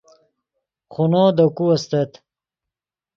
خونو 0.91 1.23
دے 1.37 1.45
کو 1.55 1.65
استت 1.73 2.11